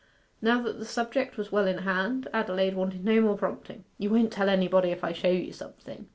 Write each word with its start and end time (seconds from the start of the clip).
Now 0.41 0.59
that 0.63 0.79
the 0.79 0.85
subject 0.85 1.37
was 1.37 1.51
well 1.51 1.67
in 1.67 1.77
hand, 1.77 2.27
Adelaide 2.33 2.73
wanted 2.75 3.05
no 3.05 3.21
more 3.21 3.37
prompting. 3.37 3.83
'You 3.99 4.09
won't 4.09 4.33
tell 4.33 4.49
anybody 4.49 4.89
if 4.89 5.03
I 5.03 5.11
show 5.11 5.29
you 5.29 5.53
something? 5.53 6.07